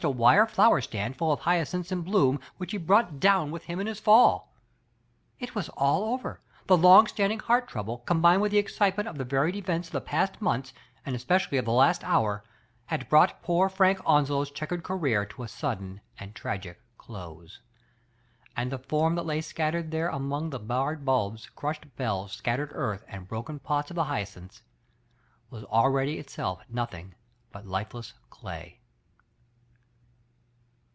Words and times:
% 0.01 0.15
wire 0.15 0.47
flower 0.47 0.81
stand, 0.81 1.15
fuU 1.15 1.31
of 1.31 1.41
hy^cintbs 1.41 1.89
i9 1.95 2.03
b^c^^ 2.07 2.41
which 2.57 2.71
he 2.71 2.79
brought 2.79 3.19
down 3.19 3.51
wkh 3.51 3.61
hiip 3.65 3.79
in 3.81 3.85
his 3.85 3.99
fait 3.99 4.39
It 5.39 5.53
was 5.53 5.69
all 5.77 6.05
over! 6.15 6.41
The 6.65 6.75
long 6.75 7.05
standing 7.05 7.37
be^rt 7.37 7.67
tronbte, 7.69 8.03
combined 8.07 8.41
with 8.41 8.51
the 8.51 8.63
e3j:citen>ettt 8.63 9.05
^ 9.15 9.17
the 9.19 9.23
varied 9.23 9.55
events 9.55 9.89
ol 9.89 9.99
the 9.99 10.07
past 10.07 10.39
n^onth^ 10.39 10.73
a^ 11.05 11.13
esf^iiiUy 11.13 11.59
of 11.59 11.65
tj)^ 11.65 11.77
last 11.77 12.03
hour, 12.03 12.43
had 12.87 13.09
brought 13.09 13.43
popr 13.43 13.71
Frank 13.71 13.99
On^)ow*s 13.99 14.49
checkered 14.49 14.81
career 14.81 15.23
to 15.23 15.43
a 15.43 15.47
sudden 15.47 16.01
^^4 16.19 16.33
tragic 16.33 16.81
cloGe> 16.97 17.59
and 18.57 18.71
the 18.71 18.79
form 18.79 19.13
that 19.13 19.27
lay 19.27 19.39
there 19.41 20.11
amo^S 20.11 20.49
tbe 20.49 20.65
b^ifed 20.65 21.05
bulbs, 21.05 21.47
crushed 21.55 21.95
bells, 21.95 22.41
scattei^d 22.41 22.75
eafth^ 22.75 23.07
^nd 23.07 23.27
bro^eii 23.27 23.61
pots 23.61 23.91
of 23.91 23.95
the 23.97 24.05
hyacinths 24.05 24.63
was 25.51 25.63
alres^ 25.65 26.17
itself 26.17 26.63
no|hii^ 26.69 27.11
but 27.51 27.67
lifeless 27.67 28.15
clay. 28.31 28.79